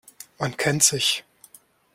[0.39, 1.23] Man kennt sich.